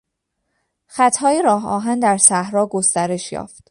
خطهای 0.87 1.41
راه 1.41 1.67
آهن 1.67 1.99
در 1.99 2.17
صحرا 2.17 2.67
گسترش 2.67 3.31
یافت. 3.31 3.59